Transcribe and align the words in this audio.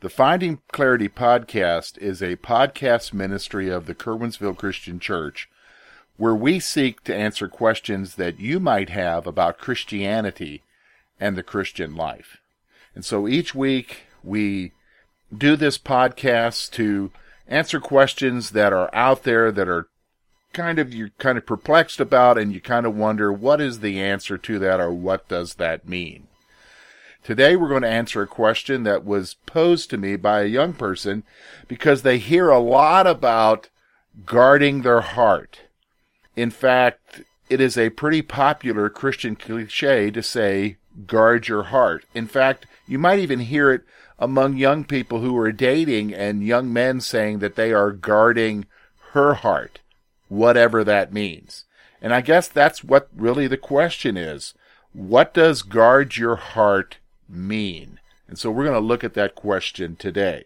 The 0.00 0.10
Finding 0.10 0.60
Clarity 0.72 1.08
podcast 1.08 1.96
is 1.96 2.20
a 2.20 2.36
podcast 2.36 3.14
ministry 3.14 3.70
of 3.70 3.86
the 3.86 3.94
Curwensville 3.94 4.58
Christian 4.58 5.00
Church 5.00 5.48
where 6.18 6.34
we 6.34 6.60
seek 6.60 7.02
to 7.04 7.14
answer 7.16 7.48
questions 7.48 8.16
that 8.16 8.38
you 8.38 8.60
might 8.60 8.90
have 8.90 9.26
about 9.26 9.56
Christianity 9.56 10.62
and 11.18 11.34
the 11.34 11.42
Christian 11.42 11.96
life. 11.96 12.36
And 12.94 13.06
so 13.06 13.26
each 13.26 13.54
week 13.54 14.02
we 14.22 14.72
do 15.34 15.56
this 15.56 15.78
podcast 15.78 16.72
to 16.72 17.10
answer 17.48 17.80
questions 17.80 18.50
that 18.50 18.74
are 18.74 18.94
out 18.94 19.22
there 19.22 19.50
that 19.50 19.68
are 19.68 19.88
kind 20.52 20.78
of 20.78 20.92
you're 20.92 21.10
kind 21.18 21.38
of 21.38 21.46
perplexed 21.46 22.00
about 22.00 22.36
and 22.36 22.52
you 22.52 22.60
kind 22.60 22.84
of 22.84 22.94
wonder 22.94 23.32
what 23.32 23.62
is 23.62 23.80
the 23.80 23.98
answer 23.98 24.36
to 24.36 24.58
that 24.58 24.78
or 24.78 24.92
what 24.92 25.26
does 25.26 25.54
that 25.54 25.88
mean. 25.88 26.28
Today 27.26 27.56
we're 27.56 27.68
going 27.68 27.82
to 27.82 27.88
answer 27.88 28.22
a 28.22 28.26
question 28.28 28.84
that 28.84 29.04
was 29.04 29.34
posed 29.46 29.90
to 29.90 29.96
me 29.96 30.14
by 30.14 30.42
a 30.42 30.46
young 30.46 30.72
person 30.72 31.24
because 31.66 32.02
they 32.02 32.18
hear 32.18 32.50
a 32.50 32.60
lot 32.60 33.04
about 33.04 33.68
guarding 34.24 34.82
their 34.82 35.00
heart. 35.00 35.62
In 36.36 36.52
fact, 36.52 37.22
it 37.50 37.60
is 37.60 37.76
a 37.76 37.90
pretty 37.90 38.22
popular 38.22 38.88
Christian 38.88 39.34
cliche 39.34 40.08
to 40.12 40.22
say, 40.22 40.76
guard 41.08 41.48
your 41.48 41.64
heart. 41.64 42.04
In 42.14 42.28
fact, 42.28 42.64
you 42.86 42.96
might 42.96 43.18
even 43.18 43.40
hear 43.40 43.72
it 43.72 43.82
among 44.20 44.56
young 44.56 44.84
people 44.84 45.20
who 45.20 45.36
are 45.36 45.50
dating 45.50 46.14
and 46.14 46.46
young 46.46 46.72
men 46.72 47.00
saying 47.00 47.40
that 47.40 47.56
they 47.56 47.72
are 47.72 47.90
guarding 47.90 48.66
her 49.14 49.34
heart, 49.34 49.80
whatever 50.28 50.84
that 50.84 51.12
means. 51.12 51.64
And 52.00 52.14
I 52.14 52.20
guess 52.20 52.46
that's 52.46 52.84
what 52.84 53.08
really 53.12 53.48
the 53.48 53.56
question 53.56 54.16
is. 54.16 54.54
What 54.92 55.34
does 55.34 55.62
guard 55.62 56.16
your 56.16 56.36
heart 56.36 56.98
mean? 57.28 58.00
And 58.28 58.38
so 58.38 58.50
we're 58.50 58.64
going 58.64 58.74
to 58.74 58.86
look 58.86 59.04
at 59.04 59.14
that 59.14 59.34
question 59.34 59.96
today. 59.96 60.44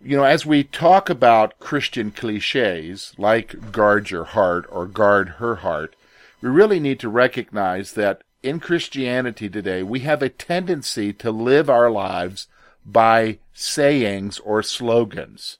You 0.00 0.16
know, 0.16 0.24
as 0.24 0.46
we 0.46 0.62
talk 0.62 1.10
about 1.10 1.58
Christian 1.58 2.12
cliches 2.12 3.14
like 3.18 3.72
guard 3.72 4.10
your 4.10 4.24
heart 4.24 4.66
or 4.70 4.86
guard 4.86 5.28
her 5.38 5.56
heart, 5.56 5.96
we 6.40 6.48
really 6.48 6.78
need 6.78 7.00
to 7.00 7.08
recognize 7.08 7.94
that 7.94 8.22
in 8.42 8.60
Christianity 8.60 9.48
today, 9.48 9.82
we 9.82 10.00
have 10.00 10.22
a 10.22 10.28
tendency 10.28 11.12
to 11.14 11.32
live 11.32 11.68
our 11.68 11.90
lives 11.90 12.46
by 12.86 13.38
sayings 13.52 14.38
or 14.38 14.62
slogans, 14.62 15.58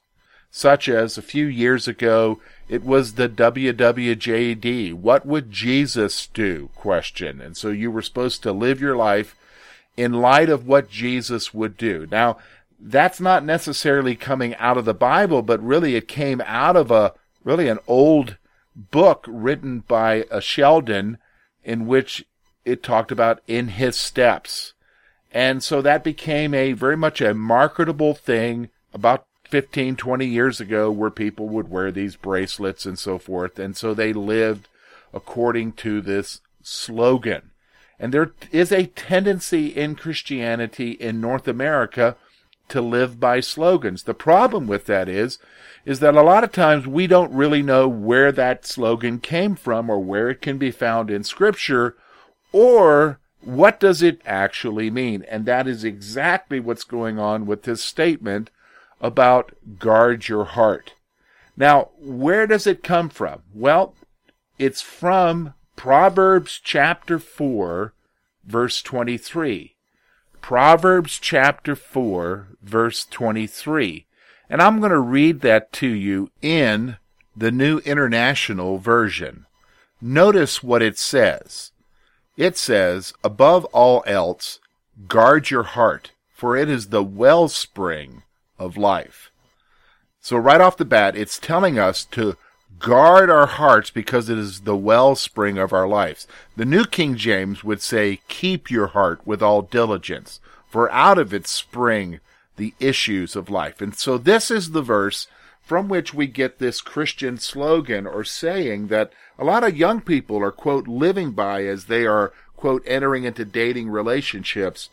such 0.49 0.87
as 0.87 1.17
a 1.17 1.21
few 1.21 1.45
years 1.45 1.87
ago, 1.87 2.39
it 2.69 2.83
was 2.83 3.13
the 3.13 3.27
WWJD, 3.27 4.93
what 4.93 5.25
would 5.25 5.51
Jesus 5.51 6.27
do 6.27 6.69
question. 6.75 7.41
And 7.41 7.57
so 7.57 7.69
you 7.69 7.91
were 7.91 8.01
supposed 8.01 8.41
to 8.43 8.51
live 8.51 8.79
your 8.79 8.95
life 8.95 9.35
in 9.97 10.13
light 10.13 10.49
of 10.49 10.67
what 10.67 10.89
Jesus 10.89 11.53
would 11.53 11.77
do. 11.77 12.07
Now, 12.09 12.37
that's 12.79 13.19
not 13.19 13.43
necessarily 13.43 14.15
coming 14.15 14.55
out 14.55 14.77
of 14.77 14.85
the 14.85 14.93
Bible, 14.93 15.41
but 15.41 15.61
really 15.61 15.95
it 15.95 16.07
came 16.07 16.41
out 16.45 16.75
of 16.75 16.91
a 16.91 17.13
really 17.43 17.67
an 17.67 17.79
old 17.87 18.37
book 18.75 19.25
written 19.27 19.79
by 19.81 20.25
a 20.31 20.39
Sheldon 20.39 21.17
in 21.63 21.87
which 21.87 22.25
it 22.63 22.81
talked 22.83 23.11
about 23.11 23.41
in 23.47 23.69
his 23.69 23.95
steps. 23.95 24.73
And 25.31 25.63
so 25.63 25.81
that 25.81 26.03
became 26.03 26.53
a 26.53 26.73
very 26.73 26.97
much 26.97 27.21
a 27.21 27.33
marketable 27.33 28.13
thing 28.13 28.69
about 28.93 29.25
15, 29.49 29.95
20 29.95 30.25
years 30.25 30.61
ago 30.61 30.91
where 30.91 31.09
people 31.09 31.49
would 31.49 31.69
wear 31.69 31.91
these 31.91 32.15
bracelets 32.15 32.85
and 32.85 32.97
so 32.97 33.17
forth. 33.17 33.59
And 33.59 33.75
so 33.75 33.93
they 33.93 34.13
lived 34.13 34.67
according 35.13 35.73
to 35.73 36.01
this 36.01 36.41
slogan. 36.61 37.51
And 37.99 38.13
there 38.13 38.31
is 38.51 38.71
a 38.71 38.87
tendency 38.87 39.67
in 39.67 39.95
Christianity 39.95 40.91
in 40.91 41.19
North 41.19 41.47
America 41.47 42.15
to 42.69 42.81
live 42.81 43.19
by 43.19 43.39
slogans. 43.39 44.03
The 44.03 44.13
problem 44.13 44.67
with 44.67 44.85
that 44.85 45.09
is, 45.09 45.39
is 45.85 45.99
that 45.99 46.15
a 46.15 46.21
lot 46.21 46.43
of 46.43 46.51
times 46.51 46.87
we 46.87 47.07
don't 47.07 47.33
really 47.33 47.61
know 47.61 47.87
where 47.87 48.31
that 48.31 48.65
slogan 48.65 49.19
came 49.19 49.55
from 49.55 49.89
or 49.89 49.99
where 49.99 50.29
it 50.29 50.41
can 50.41 50.57
be 50.57 50.71
found 50.71 51.09
in 51.09 51.23
scripture 51.23 51.97
or 52.51 53.19
what 53.41 53.79
does 53.79 54.01
it 54.01 54.21
actually 54.25 54.89
mean? 54.89 55.23
And 55.29 55.45
that 55.45 55.67
is 55.67 55.83
exactly 55.83 56.59
what's 56.59 56.83
going 56.83 57.19
on 57.19 57.45
with 57.45 57.63
this 57.63 57.83
statement 57.83 58.49
about 59.01 59.53
guard 59.77 60.27
your 60.27 60.45
heart. 60.45 60.93
Now, 61.55 61.89
where 61.99 62.47
does 62.47 62.67
it 62.67 62.83
come 62.83 63.09
from? 63.09 63.41
Well, 63.53 63.95
it's 64.57 64.81
from 64.81 65.53
Proverbs 65.79 66.59
chapter 66.61 67.17
4, 67.17 67.93
verse 68.43 68.81
23. 68.81 69.75
Proverbs 70.41 71.17
chapter 71.17 71.73
4, 71.73 72.47
verse 72.61 73.05
23. 73.05 74.05
And 74.49 74.61
I'm 74.61 74.79
going 74.81 74.91
to 74.91 74.99
read 74.99 75.39
that 75.39 75.71
to 75.71 75.87
you 75.87 76.31
in 76.41 76.97
the 77.33 77.49
New 77.49 77.77
International 77.85 78.77
Version. 78.77 79.45
Notice 80.01 80.61
what 80.61 80.81
it 80.81 80.97
says. 80.97 81.71
It 82.35 82.57
says, 82.57 83.13
above 83.23 83.63
all 83.67 84.03
else, 84.05 84.59
guard 85.07 85.49
your 85.49 85.63
heart, 85.63 86.11
for 86.33 86.57
it 86.57 86.67
is 86.67 86.87
the 86.87 87.05
wellspring 87.05 88.23
of 88.57 88.75
life. 88.75 89.31
So 90.19 90.35
right 90.35 90.59
off 90.59 90.75
the 90.75 90.83
bat, 90.83 91.15
it's 91.15 91.39
telling 91.39 91.79
us 91.79 92.03
to 92.11 92.35
guard 92.79 93.29
our 93.29 93.45
hearts 93.45 93.89
because 93.89 94.29
it 94.29 94.37
is 94.37 94.61
the 94.61 94.75
wellspring 94.75 95.57
of 95.57 95.73
our 95.73 95.87
lives. 95.87 96.25
The 96.55 96.65
New 96.65 96.85
King 96.85 97.15
James 97.15 97.63
would 97.63 97.81
say, 97.81 98.21
keep 98.27 98.71
your 98.71 98.87
heart 98.87 99.21
with 99.25 99.43
all 99.43 99.61
diligence, 99.61 100.39
for 100.67 100.91
out 100.91 101.17
of 101.17 101.33
it 101.33 101.45
spring 101.45 102.19
the 102.55 102.73
issues 102.79 103.35
of 103.35 103.49
life. 103.49 103.81
And 103.81 103.95
so 103.95 104.17
this 104.17 104.49
is 104.49 104.71
the 104.71 104.81
verse 104.81 105.27
from 105.61 105.87
which 105.87 106.13
we 106.13 106.25
get 106.25 106.57
this 106.57 106.81
Christian 106.81 107.37
slogan 107.37 108.07
or 108.07 108.23
saying 108.23 108.87
that 108.87 109.13
a 109.37 109.43
lot 109.43 109.63
of 109.63 109.77
young 109.77 110.01
people 110.01 110.41
are, 110.41 110.51
quote, 110.51 110.87
living 110.87 111.31
by 111.31 111.65
as 111.65 111.85
they 111.85 112.05
are, 112.05 112.33
quote, 112.55 112.83
entering 112.87 113.23
into 113.23 113.45
dating 113.45 113.89
relationships 113.89 114.89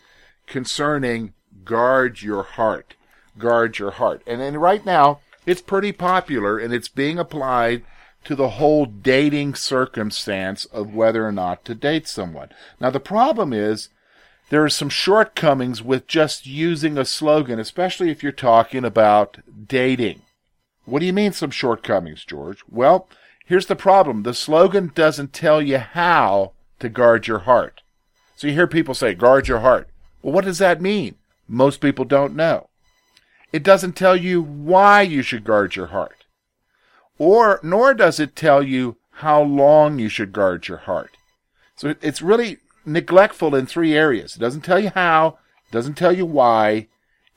concerning 0.46 1.32
guard 1.64 2.20
your 2.20 2.42
heart. 2.42 2.94
Guard 3.38 3.78
your 3.78 3.92
heart. 3.92 4.22
And 4.26 4.40
then 4.40 4.56
right 4.58 4.84
now, 4.84 5.20
it's 5.46 5.62
pretty 5.62 5.92
popular 5.92 6.58
and 6.58 6.74
it's 6.74 6.88
being 6.88 7.18
applied 7.18 7.82
to 8.24 8.34
the 8.34 8.50
whole 8.50 8.86
dating 8.86 9.54
circumstance 9.54 10.64
of 10.66 10.92
whether 10.92 11.26
or 11.26 11.32
not 11.32 11.64
to 11.64 11.74
date 11.74 12.08
someone. 12.08 12.50
Now, 12.80 12.90
the 12.90 13.00
problem 13.00 13.52
is 13.52 13.88
there 14.50 14.64
are 14.64 14.68
some 14.68 14.88
shortcomings 14.88 15.80
with 15.80 16.08
just 16.08 16.44
using 16.44 16.98
a 16.98 17.04
slogan, 17.04 17.60
especially 17.60 18.10
if 18.10 18.22
you're 18.22 18.32
talking 18.32 18.84
about 18.84 19.38
dating. 19.68 20.22
What 20.84 21.00
do 21.00 21.06
you 21.06 21.12
mean 21.12 21.32
some 21.32 21.50
shortcomings, 21.50 22.24
George? 22.24 22.62
Well, 22.68 23.08
here's 23.44 23.66
the 23.66 23.76
problem. 23.76 24.24
The 24.24 24.34
slogan 24.34 24.90
doesn't 24.94 25.32
tell 25.32 25.62
you 25.62 25.78
how 25.78 26.52
to 26.80 26.88
guard 26.88 27.26
your 27.26 27.40
heart. 27.40 27.82
So 28.36 28.48
you 28.48 28.52
hear 28.52 28.66
people 28.66 28.94
say, 28.94 29.14
guard 29.14 29.48
your 29.48 29.60
heart. 29.60 29.88
Well, 30.22 30.32
what 30.32 30.44
does 30.44 30.58
that 30.58 30.80
mean? 30.80 31.14
Most 31.48 31.80
people 31.80 32.04
don't 32.04 32.34
know. 32.34 32.68
It 33.52 33.62
doesn't 33.62 33.94
tell 33.94 34.16
you 34.16 34.42
why 34.42 35.02
you 35.02 35.22
should 35.22 35.44
guard 35.44 35.76
your 35.76 35.86
heart. 35.86 36.24
Or, 37.18 37.60
nor 37.62 37.94
does 37.94 38.20
it 38.20 38.36
tell 38.36 38.62
you 38.62 38.96
how 39.10 39.42
long 39.42 39.98
you 39.98 40.08
should 40.08 40.32
guard 40.32 40.68
your 40.68 40.78
heart. 40.78 41.16
So 41.76 41.94
it's 42.02 42.20
really 42.20 42.58
neglectful 42.84 43.54
in 43.54 43.66
three 43.66 43.94
areas. 43.94 44.36
It 44.36 44.40
doesn't 44.40 44.62
tell 44.62 44.78
you 44.78 44.90
how, 44.94 45.38
doesn't 45.70 45.94
tell 45.94 46.12
you 46.12 46.26
why, 46.26 46.88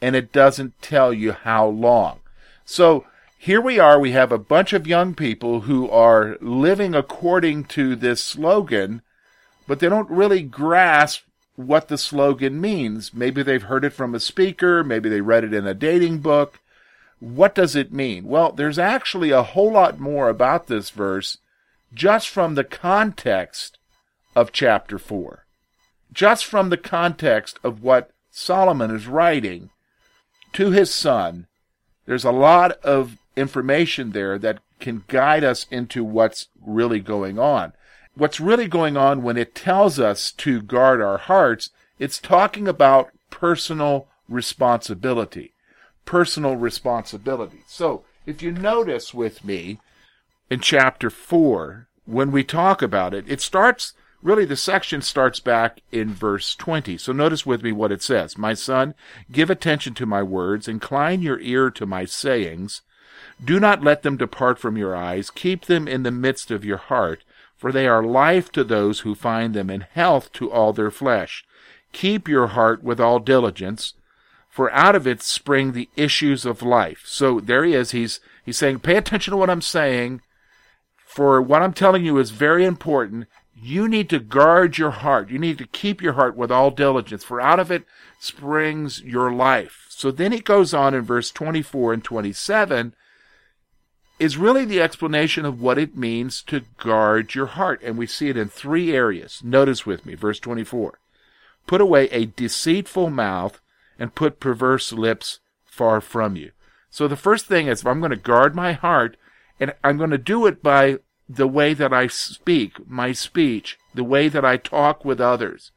and 0.01 0.15
it 0.15 0.31
doesn't 0.31 0.81
tell 0.81 1.13
you 1.13 1.31
how 1.31 1.67
long. 1.67 2.19
So 2.65 3.05
here 3.37 3.61
we 3.61 3.79
are, 3.79 3.99
we 3.99 4.11
have 4.11 4.31
a 4.31 4.37
bunch 4.37 4.73
of 4.73 4.87
young 4.87 5.15
people 5.15 5.61
who 5.61 5.89
are 5.89 6.37
living 6.41 6.93
according 6.93 7.65
to 7.65 7.95
this 7.95 8.23
slogan, 8.23 9.01
but 9.67 9.79
they 9.79 9.87
don't 9.87 10.09
really 10.09 10.41
grasp 10.41 11.21
what 11.59 11.89
the 11.89 11.97
slogan 11.97 12.61
means. 12.61 13.13
Maybe 13.13 13.43
they've 13.43 13.63
heard 13.63 13.83
it 13.83 13.91
from 13.91 14.15
a 14.15 14.19
speaker, 14.21 14.81
maybe 14.81 15.09
they 15.09 15.19
read 15.19 15.43
it 15.43 15.53
in 15.53 15.67
a 15.67 15.73
dating 15.73 16.19
book. 16.19 16.61
What 17.19 17.53
does 17.53 17.75
it 17.75 17.91
mean? 17.91 18.23
Well, 18.27 18.53
there's 18.53 18.79
actually 18.79 19.31
a 19.31 19.43
whole 19.43 19.73
lot 19.73 19.99
more 19.99 20.29
about 20.29 20.67
this 20.67 20.89
verse 20.89 21.37
just 21.93 22.29
from 22.29 22.55
the 22.55 22.63
context 22.63 23.77
of 24.37 24.53
chapter 24.53 24.97
4. 24.97 25.45
Just 26.13 26.45
from 26.45 26.69
the 26.69 26.77
context 26.77 27.59
of 27.61 27.83
what 27.83 28.11
Solomon 28.31 28.95
is 28.95 29.07
writing 29.07 29.69
to 30.53 30.71
his 30.71 30.93
son 30.93 31.47
There's 32.05 32.23
a 32.23 32.31
lot 32.31 32.71
of 32.83 33.17
information 33.35 34.13
there 34.13 34.39
that 34.39 34.59
can 34.79 35.03
guide 35.09 35.43
us 35.43 35.65
into 35.69 36.05
what's 36.05 36.47
really 36.65 37.01
going 37.01 37.37
on. 37.37 37.73
What's 38.15 38.39
really 38.39 38.67
going 38.67 38.97
on 38.97 39.23
when 39.23 39.37
it 39.37 39.55
tells 39.55 39.99
us 39.99 40.31
to 40.33 40.61
guard 40.61 41.01
our 41.01 41.17
hearts, 41.17 41.69
it's 41.99 42.19
talking 42.19 42.67
about 42.67 43.11
personal 43.29 44.07
responsibility. 44.27 45.53
Personal 46.05 46.55
responsibility. 46.55 47.63
So, 47.67 48.03
if 48.25 48.41
you 48.41 48.51
notice 48.51 49.13
with 49.13 49.43
me 49.43 49.79
in 50.49 50.59
chapter 50.59 51.09
4, 51.09 51.87
when 52.05 52.31
we 52.31 52.43
talk 52.43 52.81
about 52.81 53.13
it, 53.13 53.25
it 53.27 53.41
starts 53.41 53.93
really 54.21 54.45
the 54.45 54.55
section 54.55 55.01
starts 55.01 55.39
back 55.39 55.81
in 55.91 56.13
verse 56.13 56.55
20. 56.55 56.97
So 56.97 57.11
notice 57.11 57.45
with 57.45 57.63
me 57.63 57.71
what 57.71 57.91
it 57.91 58.01
says. 58.01 58.37
My 58.37 58.53
son, 58.53 58.93
give 59.31 59.49
attention 59.49 59.93
to 59.95 60.05
my 60.05 60.23
words, 60.23 60.67
incline 60.67 61.21
your 61.21 61.39
ear 61.39 61.69
to 61.71 61.85
my 61.85 62.05
sayings. 62.05 62.81
Do 63.43 63.59
not 63.59 63.83
let 63.83 64.03
them 64.03 64.17
depart 64.17 64.59
from 64.59 64.77
your 64.77 64.95
eyes. 64.95 65.29
Keep 65.29 65.65
them 65.65 65.87
in 65.87 66.03
the 66.03 66.11
midst 66.11 66.51
of 66.51 66.65
your 66.65 66.77
heart, 66.77 67.23
for 67.59 67.73
they 67.73 67.87
are 67.87 68.01
life 68.01 68.53
to 68.53 68.63
those 68.63 69.01
who 69.01 69.13
find 69.13 69.53
them 69.53 69.69
and 69.69 69.83
health 69.83 70.31
to 70.31 70.49
all 70.49 70.71
their 70.71 70.89
flesh. 70.89 71.43
Keep 71.91 72.29
your 72.29 72.47
heart 72.47 72.81
with 72.81 73.01
all 73.01 73.19
diligence, 73.19 73.95
for 74.49 74.71
out 74.71 74.95
of 74.95 75.05
it 75.05 75.21
spring 75.21 75.73
the 75.73 75.89
issues 75.97 76.45
of 76.45 76.61
life. 76.61 77.01
So 77.05 77.41
there 77.41 77.65
he 77.65 77.73
is. 77.73 77.91
He's, 77.91 78.21
he's 78.45 78.57
saying, 78.57 78.79
pay 78.79 78.95
attention 78.95 79.31
to 79.31 79.37
what 79.37 79.49
I'm 79.49 79.61
saying, 79.61 80.21
for 81.05 81.41
what 81.41 81.61
I'm 81.61 81.73
telling 81.73 82.05
you 82.05 82.17
is 82.17 82.31
very 82.31 82.63
important. 82.63 83.27
You 83.53 83.89
need 83.89 84.09
to 84.11 84.19
guard 84.19 84.77
your 84.77 84.91
heart. 84.91 85.29
You 85.29 85.37
need 85.37 85.57
to 85.57 85.67
keep 85.67 86.01
your 86.01 86.13
heart 86.13 86.37
with 86.37 86.53
all 86.53 86.71
diligence, 86.71 87.25
for 87.25 87.41
out 87.41 87.59
of 87.59 87.69
it 87.69 87.83
springs 88.21 89.01
your 89.01 89.33
life. 89.33 89.87
So 89.89 90.11
then 90.11 90.31
he 90.31 90.39
goes 90.39 90.73
on 90.73 90.93
in 90.93 91.01
verse 91.01 91.29
24 91.29 91.91
and 91.91 92.03
27 92.05 92.93
is 94.19 94.37
really 94.37 94.65
the 94.65 94.81
explanation 94.81 95.45
of 95.45 95.61
what 95.61 95.77
it 95.77 95.95
means 95.95 96.43
to 96.43 96.63
guard 96.77 97.33
your 97.33 97.47
heart. 97.47 97.81
And 97.83 97.97
we 97.97 98.05
see 98.05 98.27
it 98.27 98.37
in 98.37 98.49
three 98.49 98.93
areas. 98.93 99.41
Notice 99.43 99.85
with 99.85 100.05
me, 100.05 100.13
verse 100.13 100.39
24. 100.39 100.99
Put 101.65 101.81
away 101.81 102.09
a 102.09 102.25
deceitful 102.25 103.09
mouth 103.09 103.61
and 103.97 104.15
put 104.15 104.39
perverse 104.39 104.91
lips 104.91 105.39
far 105.65 106.01
from 106.01 106.35
you. 106.35 106.51
So 106.89 107.07
the 107.07 107.15
first 107.15 107.45
thing 107.45 107.67
is 107.67 107.81
if 107.81 107.87
I'm 107.87 107.99
going 107.99 108.11
to 108.11 108.17
guard 108.17 108.55
my 108.55 108.73
heart, 108.73 109.15
and 109.59 109.73
I'm 109.83 109.97
going 109.97 110.09
to 110.09 110.17
do 110.17 110.45
it 110.45 110.63
by 110.63 110.99
the 111.27 111.47
way 111.47 111.73
that 111.73 111.93
I 111.93 112.07
speak, 112.07 112.87
my 112.89 113.11
speech, 113.11 113.77
the 113.93 114.03
way 114.03 114.27
that 114.29 114.43
I 114.43 114.57
talk 114.57 115.05
with 115.05 115.21
others. 115.21 115.71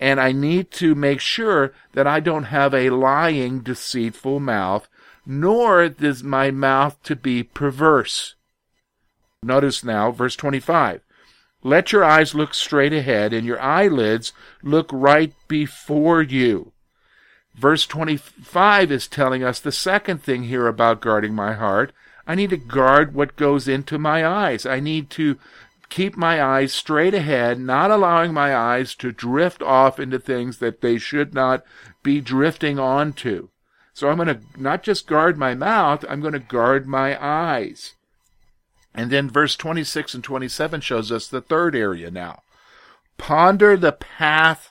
And 0.00 0.20
I 0.20 0.32
need 0.32 0.70
to 0.72 0.94
make 0.94 1.20
sure 1.20 1.72
that 1.92 2.06
I 2.06 2.20
don't 2.20 2.44
have 2.44 2.74
a 2.74 2.90
lying, 2.90 3.60
deceitful 3.60 4.40
mouth 4.40 4.88
nor 5.30 5.82
is 5.82 6.24
my 6.24 6.50
mouth 6.50 7.00
to 7.02 7.14
be 7.14 7.42
perverse. 7.42 8.34
Notice 9.42 9.84
now, 9.84 10.10
verse 10.10 10.34
25. 10.34 11.02
Let 11.62 11.92
your 11.92 12.02
eyes 12.02 12.34
look 12.34 12.54
straight 12.54 12.94
ahead 12.94 13.34
and 13.34 13.46
your 13.46 13.60
eyelids 13.60 14.32
look 14.62 14.88
right 14.90 15.34
before 15.46 16.22
you. 16.22 16.72
Verse 17.54 17.86
25 17.86 18.90
is 18.90 19.06
telling 19.06 19.44
us 19.44 19.60
the 19.60 19.70
second 19.70 20.22
thing 20.22 20.44
here 20.44 20.66
about 20.66 21.02
guarding 21.02 21.34
my 21.34 21.52
heart. 21.52 21.92
I 22.26 22.34
need 22.34 22.50
to 22.50 22.56
guard 22.56 23.14
what 23.14 23.36
goes 23.36 23.68
into 23.68 23.98
my 23.98 24.26
eyes. 24.26 24.64
I 24.64 24.80
need 24.80 25.10
to 25.10 25.36
keep 25.90 26.16
my 26.16 26.42
eyes 26.42 26.72
straight 26.72 27.12
ahead, 27.12 27.60
not 27.60 27.90
allowing 27.90 28.32
my 28.32 28.56
eyes 28.56 28.94
to 28.96 29.12
drift 29.12 29.62
off 29.62 30.00
into 30.00 30.18
things 30.18 30.58
that 30.58 30.80
they 30.80 30.96
should 30.96 31.34
not 31.34 31.64
be 32.02 32.20
drifting 32.22 32.78
onto. 32.78 33.48
So 33.98 34.08
I'm 34.08 34.16
going 34.18 34.28
to 34.28 34.40
not 34.56 34.84
just 34.84 35.08
guard 35.08 35.36
my 35.36 35.56
mouth, 35.56 36.04
I'm 36.08 36.20
going 36.20 36.32
to 36.32 36.38
guard 36.38 36.86
my 36.86 37.20
eyes. 37.20 37.94
And 38.94 39.10
then 39.10 39.28
verse 39.28 39.56
26 39.56 40.14
and 40.14 40.22
27 40.22 40.82
shows 40.82 41.10
us 41.10 41.26
the 41.26 41.40
third 41.40 41.74
area 41.74 42.08
now. 42.08 42.42
Ponder 43.16 43.76
the 43.76 43.90
path 43.90 44.70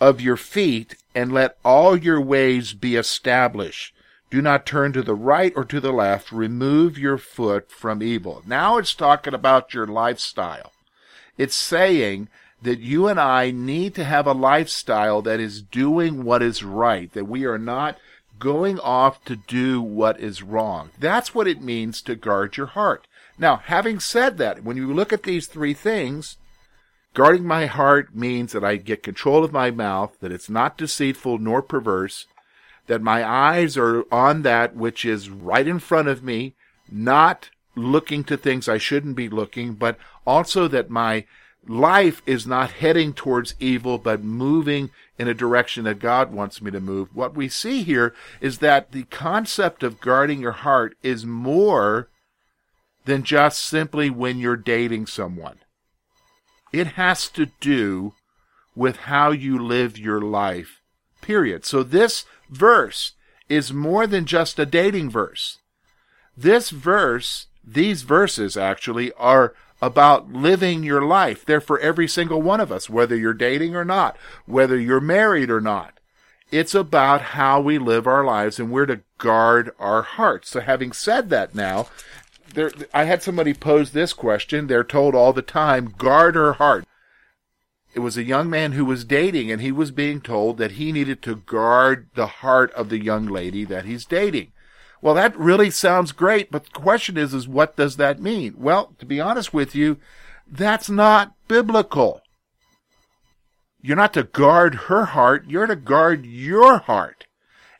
of 0.00 0.22
your 0.22 0.38
feet 0.38 0.96
and 1.14 1.30
let 1.30 1.58
all 1.62 1.94
your 1.94 2.22
ways 2.22 2.72
be 2.72 2.96
established. 2.96 3.92
Do 4.30 4.40
not 4.40 4.64
turn 4.64 4.94
to 4.94 5.02
the 5.02 5.14
right 5.14 5.52
or 5.54 5.66
to 5.66 5.78
the 5.78 5.92
left. 5.92 6.32
Remove 6.32 6.96
your 6.96 7.18
foot 7.18 7.70
from 7.70 8.02
evil. 8.02 8.42
Now 8.46 8.78
it's 8.78 8.94
talking 8.94 9.34
about 9.34 9.74
your 9.74 9.86
lifestyle. 9.86 10.72
It's 11.36 11.54
saying 11.54 12.30
that 12.62 12.80
you 12.80 13.08
and 13.08 13.20
I 13.20 13.50
need 13.50 13.94
to 13.96 14.04
have 14.04 14.26
a 14.26 14.32
lifestyle 14.32 15.20
that 15.20 15.38
is 15.38 15.60
doing 15.60 16.24
what 16.24 16.42
is 16.42 16.62
right, 16.62 17.12
that 17.12 17.26
we 17.26 17.44
are 17.44 17.58
not 17.58 17.98
going 18.38 18.78
off 18.80 19.24
to 19.24 19.36
do 19.36 19.80
what 19.80 20.20
is 20.20 20.42
wrong. 20.42 20.90
That's 20.98 21.34
what 21.34 21.48
it 21.48 21.62
means 21.62 22.02
to 22.02 22.14
guard 22.14 22.56
your 22.56 22.66
heart. 22.66 23.06
Now, 23.38 23.56
having 23.56 24.00
said 24.00 24.38
that, 24.38 24.64
when 24.64 24.76
you 24.76 24.92
look 24.92 25.12
at 25.12 25.22
these 25.22 25.46
three 25.46 25.74
things, 25.74 26.36
guarding 27.14 27.44
my 27.44 27.66
heart 27.66 28.14
means 28.14 28.52
that 28.52 28.64
I 28.64 28.76
get 28.76 29.02
control 29.02 29.44
of 29.44 29.52
my 29.52 29.70
mouth, 29.70 30.16
that 30.20 30.32
it's 30.32 30.50
not 30.50 30.78
deceitful 30.78 31.38
nor 31.38 31.62
perverse, 31.62 32.26
that 32.86 33.02
my 33.02 33.28
eyes 33.28 33.76
are 33.76 34.04
on 34.12 34.42
that 34.42 34.74
which 34.74 35.04
is 35.04 35.30
right 35.30 35.66
in 35.66 35.78
front 35.78 36.08
of 36.08 36.22
me, 36.22 36.54
not 36.90 37.50
looking 37.76 38.24
to 38.24 38.36
things 38.36 38.68
I 38.68 38.78
shouldn't 38.78 39.14
be 39.14 39.28
looking, 39.28 39.74
but 39.74 39.98
also 40.26 40.66
that 40.68 40.90
my 40.90 41.24
life 41.68 42.22
is 42.26 42.46
not 42.46 42.72
heading 42.72 43.12
towards 43.12 43.54
evil, 43.60 43.98
but 43.98 44.22
moving 44.22 44.90
in 45.18 45.28
a 45.28 45.34
direction 45.34 45.84
that 45.84 45.98
God 45.98 46.32
wants 46.32 46.62
me 46.62 46.70
to 46.70 46.80
move. 46.80 47.14
What 47.14 47.34
we 47.34 47.48
see 47.48 47.82
here 47.82 48.14
is 48.40 48.58
that 48.58 48.92
the 48.92 49.04
concept 49.04 49.82
of 49.82 50.00
guarding 50.00 50.40
your 50.40 50.52
heart 50.52 50.96
is 51.02 51.26
more 51.26 52.08
than 53.04 53.22
just 53.22 53.64
simply 53.64 54.10
when 54.10 54.38
you're 54.38 54.56
dating 54.56 55.06
someone. 55.06 55.58
It 56.72 56.88
has 56.88 57.28
to 57.30 57.46
do 57.60 58.14
with 58.74 58.96
how 58.96 59.30
you 59.30 59.58
live 59.58 59.98
your 59.98 60.20
life, 60.20 60.80
period. 61.20 61.64
So 61.64 61.82
this 61.82 62.24
verse 62.48 63.12
is 63.48 63.72
more 63.72 64.06
than 64.06 64.24
just 64.24 64.58
a 64.58 64.66
dating 64.66 65.10
verse. 65.10 65.58
This 66.36 66.70
verse, 66.70 67.46
these 67.64 68.02
verses 68.02 68.56
actually 68.56 69.12
are 69.14 69.54
about 69.80 70.32
living 70.32 70.82
your 70.82 71.02
life. 71.02 71.44
They're 71.44 71.60
for 71.60 71.78
every 71.78 72.08
single 72.08 72.42
one 72.42 72.60
of 72.60 72.72
us, 72.72 72.90
whether 72.90 73.16
you're 73.16 73.34
dating 73.34 73.76
or 73.76 73.84
not, 73.84 74.16
whether 74.46 74.78
you're 74.78 75.00
married 75.00 75.50
or 75.50 75.60
not. 75.60 75.98
It's 76.50 76.74
about 76.74 77.20
how 77.20 77.60
we 77.60 77.78
live 77.78 78.06
our 78.06 78.24
lives 78.24 78.58
and 78.58 78.70
we're 78.70 78.86
to 78.86 79.02
guard 79.18 79.70
our 79.78 80.02
hearts. 80.02 80.50
So 80.50 80.60
having 80.60 80.92
said 80.92 81.28
that 81.30 81.54
now, 81.54 81.88
there, 82.54 82.72
I 82.94 83.04
had 83.04 83.22
somebody 83.22 83.52
pose 83.52 83.90
this 83.90 84.12
question. 84.12 84.66
They're 84.66 84.84
told 84.84 85.14
all 85.14 85.32
the 85.32 85.42
time, 85.42 85.94
guard 85.96 86.34
her 86.34 86.54
heart. 86.54 86.86
It 87.94 88.00
was 88.00 88.16
a 88.16 88.24
young 88.24 88.48
man 88.48 88.72
who 88.72 88.84
was 88.84 89.04
dating 89.04 89.50
and 89.50 89.60
he 89.60 89.72
was 89.72 89.90
being 89.90 90.20
told 90.20 90.56
that 90.58 90.72
he 90.72 90.92
needed 90.92 91.22
to 91.22 91.36
guard 91.36 92.08
the 92.14 92.26
heart 92.26 92.72
of 92.72 92.88
the 92.88 93.02
young 93.02 93.26
lady 93.26 93.64
that 93.64 93.84
he's 93.84 94.04
dating. 94.04 94.52
Well, 95.00 95.14
that 95.14 95.38
really 95.38 95.70
sounds 95.70 96.12
great, 96.12 96.50
but 96.50 96.64
the 96.64 96.70
question 96.70 97.16
is, 97.16 97.32
is 97.32 97.46
what 97.46 97.76
does 97.76 97.96
that 97.96 98.20
mean? 98.20 98.54
Well, 98.58 98.94
to 98.98 99.06
be 99.06 99.20
honest 99.20 99.54
with 99.54 99.74
you, 99.74 99.98
that's 100.50 100.90
not 100.90 101.34
biblical. 101.46 102.22
You're 103.80 103.96
not 103.96 104.14
to 104.14 104.24
guard 104.24 104.74
her 104.74 105.06
heart, 105.06 105.44
you're 105.46 105.66
to 105.66 105.76
guard 105.76 106.26
your 106.26 106.78
heart. 106.78 107.26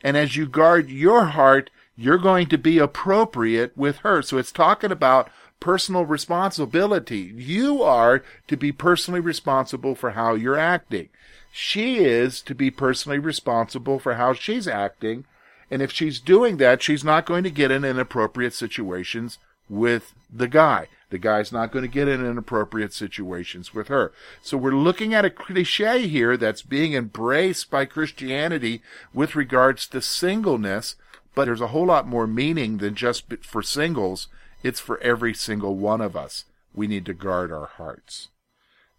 And 0.02 0.16
as 0.16 0.37
you 0.37 0.46
guard 0.46 0.90
your 0.90 1.26
heart, 1.26 1.70
you're 1.96 2.18
going 2.18 2.46
to 2.48 2.58
be 2.58 2.78
appropriate 2.78 3.76
with 3.76 3.98
her. 3.98 4.22
So 4.22 4.38
it's 4.38 4.52
talking 4.52 4.92
about 4.92 5.28
personal 5.58 6.04
responsibility. 6.04 7.32
You 7.34 7.82
are 7.82 8.22
to 8.46 8.56
be 8.56 8.70
personally 8.70 9.18
responsible 9.18 9.96
for 9.96 10.10
how 10.10 10.34
you're 10.34 10.56
acting. 10.56 11.08
She 11.50 11.98
is 11.98 12.40
to 12.42 12.54
be 12.54 12.70
personally 12.70 13.18
responsible 13.18 13.98
for 13.98 14.14
how 14.14 14.32
she's 14.34 14.68
acting 14.68 15.25
and 15.70 15.82
if 15.82 15.92
she's 15.92 16.20
doing 16.20 16.56
that, 16.58 16.82
she's 16.82 17.04
not 17.04 17.26
going 17.26 17.44
to 17.44 17.50
get 17.50 17.70
in 17.70 17.84
inappropriate 17.84 18.54
situations 18.54 19.38
with 19.68 20.14
the 20.32 20.48
guy. 20.48 20.88
The 21.10 21.18
guy's 21.18 21.52
not 21.52 21.72
going 21.72 21.82
to 21.82 21.90
get 21.90 22.08
in 22.08 22.25
inappropriate 22.25 22.92
situations 22.92 23.75
with 23.75 23.88
her. 23.88 24.12
So 24.42 24.58
we're 24.58 24.72
looking 24.72 25.14
at 25.14 25.25
a 25.25 25.30
cliche 25.30 26.06
here 26.06 26.37
that's 26.37 26.62
being 26.62 26.92
embraced 26.92 27.70
by 27.70 27.87
Christianity 27.87 28.82
with 29.14 29.34
regards 29.34 29.87
to 29.88 30.02
singleness, 30.02 30.96
but 31.34 31.46
there's 31.46 31.62
a 31.62 31.68
whole 31.68 31.87
lot 31.87 32.06
more 32.06 32.26
meaning 32.26 32.78
than 32.78 32.94
just 32.94 33.25
for 33.42 33.62
singles. 33.62 34.28
It's 34.62 34.80
for 34.80 34.98
every 35.00 35.32
single 35.32 35.76
one 35.76 36.00
of 36.00 36.16
us. 36.16 36.44
We 36.75 36.87
need 36.87 37.06
to 37.06 37.14
guard 37.14 37.50
our 37.50 37.66
hearts. 37.66 38.28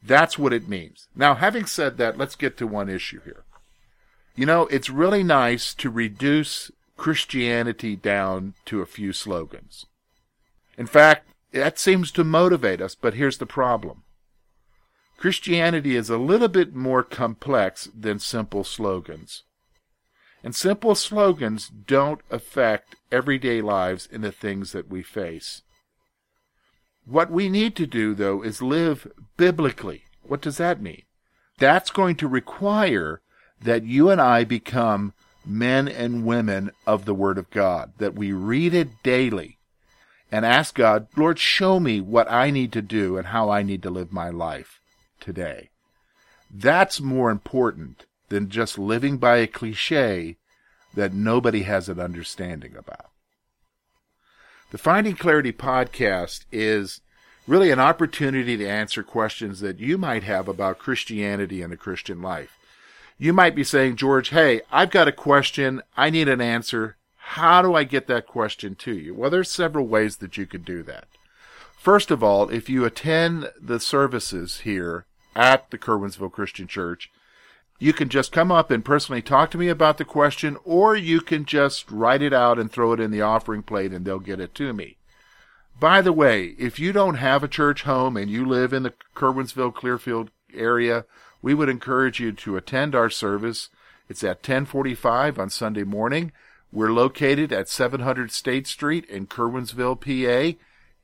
That's 0.02 0.40
what 0.40 0.54
it 0.54 0.68
means. 0.68 1.10
Now, 1.16 1.36
having 1.36 1.66
said 1.66 1.98
that, 1.98 2.18
let's 2.18 2.36
get 2.36 2.58
to 2.58 2.68
one 2.68 2.90
issue 2.90 3.22
here. 3.24 3.44
You 4.40 4.46
know, 4.46 4.68
it's 4.68 4.90
really 4.90 5.22
nice 5.22 5.74
to 5.74 5.90
reduce 5.90 6.72
Christianity 6.96 7.98
down 7.98 8.54
to 8.68 8.80
a 8.80 8.86
few 8.86 9.12
slogans. 9.12 9.86
In 10.78 10.86
fact, 10.86 11.28
that 11.52 11.78
seems 11.78 12.10
to 12.14 12.24
motivate 12.24 12.80
us, 12.80 12.96
but 12.96 13.16
here's 13.16 13.40
the 13.40 13.46
problem. 13.46 14.04
Christianity 15.18 15.98
is 15.98 16.10
a 16.10 16.18
little 16.18 16.48
bit 16.48 16.74
more 16.74 17.04
complex 17.04 17.90
than 17.94 18.20
simple 18.20 18.64
slogans. 18.64 19.44
And 20.42 20.56
simple 20.56 20.96
slogans 20.96 21.68
don't 21.68 22.22
affect 22.32 22.96
everyday 23.12 23.62
lives 23.62 24.08
in 24.10 24.22
the 24.22 24.32
things 24.32 24.72
that 24.72 24.88
we 24.88 25.04
face. 25.04 25.64
What 27.06 27.30
we 27.30 27.50
need 27.50 27.76
to 27.76 27.86
do, 27.86 28.16
though, 28.16 28.42
is 28.42 28.62
live 28.62 29.06
biblically. 29.36 30.04
What 30.24 30.40
does 30.40 30.56
that 30.60 30.82
mean? 30.82 31.04
That's 31.58 31.92
going 31.92 32.16
to 32.16 32.28
require 32.30 33.22
that 33.62 33.84
you 33.84 34.10
and 34.10 34.22
I 34.22 34.44
become 34.44 35.14
men 35.46 35.88
and 35.88 36.26
women 36.26 36.72
of 36.86 37.06
the 37.06 37.14
Word 37.14 37.38
of 37.38 37.50
God, 37.50 37.94
that 37.98 38.16
we 38.16 38.32
read 38.32 38.74
it 38.74 39.04
daily 39.04 39.58
and 40.32 40.46
ask 40.46 40.76
God, 40.76 41.08
Lord, 41.16 41.40
show 41.40 41.80
me 41.80 42.00
what 42.02 42.32
I 42.32 42.52
need 42.52 42.72
to 42.74 42.82
do 42.82 43.18
and 43.18 43.28
how 43.28 43.50
I 43.50 43.64
need 43.64 43.82
to 43.84 43.90
live 43.90 44.12
my 44.12 44.30
life 44.30 44.80
today. 45.20 45.70
That's 46.52 47.02
more 47.02 47.32
important 47.32 48.06
than 48.30 48.50
just 48.50 48.78
living 48.78 49.18
by 49.18 49.38
a 49.38 49.48
cliche 49.48 50.38
that 50.94 51.14
nobody 51.14 51.64
has 51.64 51.90
an 51.90 52.00
understanding 52.00 52.76
about. 52.76 53.10
The 54.72 54.78
Finding 54.78 55.16
Clarity 55.16 55.52
podcast 55.52 56.46
is 56.52 57.02
really 57.48 57.72
an 57.72 57.80
opportunity 57.80 58.56
to 58.58 58.68
answer 58.68 59.02
questions 59.02 59.62
that 59.62 59.80
you 59.80 59.98
might 59.98 60.24
have 60.24 60.48
about 60.48 60.78
Christianity 60.78 61.64
and 61.64 61.72
the 61.72 61.78
Christian 61.78 62.22
life. 62.22 62.59
You 63.22 63.34
might 63.34 63.54
be 63.54 63.66
saying, 63.66 63.98
George, 63.98 64.30
hey, 64.30 64.62
I've 64.72 64.92
got 64.92 65.10
a 65.10 65.12
question. 65.12 65.82
I 65.98 66.10
need 66.10 66.30
an 66.30 66.40
answer. 66.40 66.96
How 67.18 67.62
do 67.62 67.76
I 67.76 67.84
get 67.84 68.08
that 68.08 68.26
question 68.26 68.76
to 68.76 68.94
you? 68.94 69.14
Well, 69.14 69.30
there's 69.30 69.52
several 69.52 69.88
ways 69.88 70.18
that 70.18 70.38
you 70.38 70.46
can 70.46 70.62
do 70.62 70.82
that. 70.84 71.06
First 71.78 72.12
of 72.12 72.24
all, 72.24 72.50
if 72.50 72.70
you 72.70 72.86
attend 72.86 73.52
the 73.60 73.82
services 73.82 74.62
here 74.62 75.06
at 75.36 75.70
the 75.70 75.78
Curwensville 75.78 76.32
Christian 76.32 76.66
Church, 76.66 77.12
you 77.78 77.92
can 77.92 78.08
just 78.08 78.32
come 78.32 78.54
up 78.54 78.72
and 78.72 78.86
personally 78.86 79.22
talk 79.22 79.52
to 79.52 79.58
me 79.58 79.68
about 79.68 79.98
the 79.98 80.06
question, 80.06 80.58
or 80.64 80.96
you 80.96 81.20
can 81.20 81.44
just 81.44 81.92
write 81.92 82.22
it 82.22 82.34
out 82.34 82.58
and 82.58 82.72
throw 82.72 82.94
it 82.94 83.02
in 83.02 83.12
the 83.12 83.22
offering 83.22 83.64
plate 83.64 83.92
and 83.92 84.06
they'll 84.06 84.20
get 84.20 84.40
it 84.40 84.56
to 84.56 84.72
me. 84.72 84.96
By 85.78 86.02
the 86.02 86.14
way, 86.14 86.56
if 86.58 86.80
you 86.80 86.94
don't 86.94 87.16
have 87.16 87.44
a 87.44 87.50
church 87.50 87.84
home 87.84 88.16
and 88.16 88.32
you 88.32 88.46
live 88.46 88.72
in 88.72 88.84
the 88.84 88.94
Curwensville, 89.14 89.74
Clearfield 89.74 90.32
area, 90.54 91.06
we 91.42 91.54
would 91.54 91.70
encourage 91.70 92.20
you 92.20 92.32
to 92.32 92.58
attend 92.58 92.96
our 92.96 93.10
service. 93.10 93.70
It's 94.08 94.24
at 94.24 94.38
1045 94.38 95.40
on 95.40 95.50
Sunday 95.50 95.84
morning. 95.84 96.32
We're 96.72 96.92
located 96.92 97.52
at 97.52 97.70
700 97.70 98.32
State 98.32 98.68
Street 98.68 99.06
in 99.06 99.28
Curwensville, 99.28 100.00
PA, 100.00 100.58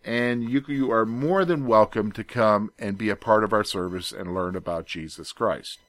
and 0.03 0.49
you, 0.49 0.63
you 0.67 0.91
are 0.91 1.05
more 1.05 1.43
than 1.43 1.65
welcome 1.65 2.11
to 2.11 2.23
come 2.23 2.71
and 2.77 2.97
be 2.97 3.09
a 3.09 3.15
part 3.15 3.43
of 3.43 3.53
our 3.53 3.63
service 3.63 4.11
and 4.11 4.33
learn 4.33 4.55
about 4.55 4.85
Jesus 4.85 5.31
Christ. 5.31 5.79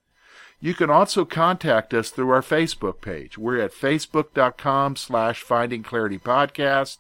You 0.59 0.73
can 0.73 0.89
also 0.89 1.27
contact 1.27 1.93
us 1.93 2.09
through 2.09 2.31
our 2.31 2.41
Facebook 2.41 3.03
page. 3.03 3.37
We're 3.37 3.61
at 3.61 3.73
facebook.com 3.73 4.97
slash 4.97 5.43
finding 5.43 5.83
clarity 5.83 6.19
podcast. 6.19 6.99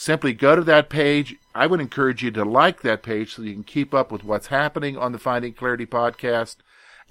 Simply 0.00 0.32
go 0.32 0.56
to 0.56 0.62
that 0.62 0.88
page. 0.88 1.36
I 1.54 1.66
would 1.66 1.78
encourage 1.78 2.22
you 2.22 2.30
to 2.30 2.42
like 2.42 2.80
that 2.80 3.02
page 3.02 3.34
so 3.34 3.42
you 3.42 3.52
can 3.52 3.62
keep 3.62 3.92
up 3.92 4.10
with 4.10 4.24
what's 4.24 4.46
happening 4.46 4.96
on 4.96 5.12
the 5.12 5.18
Finding 5.18 5.52
Clarity 5.52 5.84
podcast, 5.84 6.56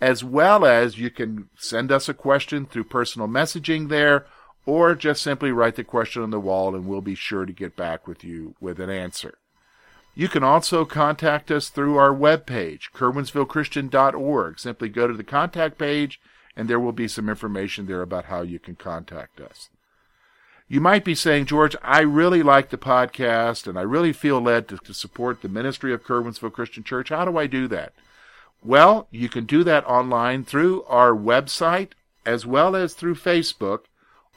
as 0.02 0.24
well 0.24 0.66
as 0.66 0.98
you 0.98 1.12
can 1.12 1.50
send 1.56 1.92
us 1.92 2.10
a 2.10 2.16
question 2.16 2.66
through 2.66 2.86
personal 2.86 3.28
messaging 3.28 3.90
there, 3.90 4.26
or 4.66 4.96
just 4.96 5.22
simply 5.22 5.52
write 5.52 5.76
the 5.76 5.84
question 5.84 6.24
on 6.24 6.32
the 6.32 6.40
wall 6.40 6.74
and 6.74 6.88
we'll 6.88 7.00
be 7.00 7.14
sure 7.14 7.46
to 7.46 7.54
get 7.54 7.76
back 7.76 8.08
with 8.08 8.24
you 8.24 8.56
with 8.60 8.80
an 8.80 8.90
answer. 8.90 9.38
You 10.16 10.28
can 10.28 10.44
also 10.44 10.84
contact 10.84 11.52
us 11.52 11.70
through 11.70 11.96
our 11.98 12.12
webpage, 12.12 12.90
curwensvillechristian.org. 12.96 14.60
Simply 14.60 14.90
go 14.90 15.06
to 15.06 15.14
the 15.14 15.24
contact 15.24 15.78
page 15.78 16.20
and 16.56 16.68
there 16.68 16.80
will 16.80 16.92
be 16.92 17.08
some 17.08 17.30
information 17.30 17.86
there 17.86 18.02
about 18.02 18.26
how 18.26 18.42
you 18.42 18.58
can 18.58 18.76
contact 18.76 19.40
us. 19.40 19.70
You 20.72 20.80
might 20.80 21.04
be 21.04 21.16
saying, 21.16 21.48
George, 21.48 21.76
I 21.82 22.02
really 22.02 22.44
like 22.44 22.70
the 22.70 22.78
podcast 22.78 23.66
and 23.66 23.78
I 23.78 23.82
really 23.82 24.14
feel 24.14 24.40
led 24.40 24.68
to, 24.68 24.78
to 24.78 24.94
support 24.94 25.42
the 25.42 25.50
ministry 25.50 25.92
of 25.92 26.04
Curwensville 26.04 26.54
Christian 26.54 26.84
Church. 26.84 27.10
How 27.10 27.26
do 27.26 27.40
I 27.40 27.48
do 27.48 27.68
that? 27.70 27.92
Well, 28.64 29.08
you 29.10 29.30
can 29.30 29.46
do 29.46 29.64
that 29.64 29.84
online 29.88 30.46
through 30.46 30.84
our 30.84 31.12
website 31.12 31.94
as 32.24 32.46
well 32.46 32.76
as 32.76 32.94
through 32.94 33.16
Facebook, 33.16 33.86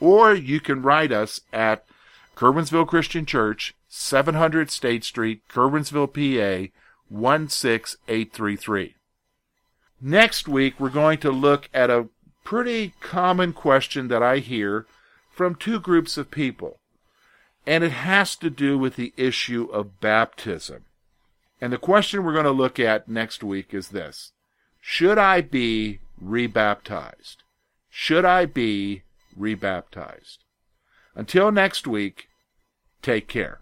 or 0.01 0.35
you 0.35 0.59
can 0.59 0.81
write 0.81 1.13
us 1.13 1.43
at 1.53 1.85
Curwensville 2.35 2.87
Christian 2.87 3.27
Church, 3.27 3.75
700 3.89 4.71
State 4.71 5.05
Street, 5.05 5.43
Curwensville, 5.51 6.09
PA 6.09 6.73
16833. 7.11 8.95
Next 10.01 10.49
week, 10.49 10.81
we're 10.81 10.89
going 10.89 11.19
to 11.19 11.31
look 11.31 11.69
at 11.75 11.91
a 11.91 12.09
pretty 12.43 12.95
common 13.01 13.53
question 13.53 14.09
that 14.09 14.23
I 14.23 14.39
hear 14.39 14.87
from 15.33 15.55
two 15.55 15.81
groups 15.81 16.17
of 16.17 16.31
people. 16.31 16.79
And 17.67 17.83
it 17.83 17.93
has 17.93 18.37
to 18.37 18.51
do 18.51 18.77
with 18.77 18.97
the 18.97 19.13
issue 19.17 19.69
of 19.73 20.01
baptism. 20.01 20.85
And 21.61 21.73
the 21.73 21.79
question 21.79 22.25
we're 22.25 22.33
going 22.33 22.45
to 22.45 22.51
look 22.51 22.81
at 22.81 23.09
next 23.09 23.43
week 23.43 23.73
is 23.73 23.89
this 23.89 24.33
Should 24.81 25.19
I 25.19 25.41
be 25.41 26.01
rebaptized? 26.21 27.43
Should 27.89 28.25
I 28.25 28.47
be 28.47 29.03
rebaptized? 29.37 30.39
Until 31.15 31.53
next 31.53 31.87
week, 31.87 32.29
take 33.01 33.29
care. 33.29 33.62